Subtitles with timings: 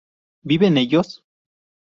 [0.41, 1.23] ¿viven ellos?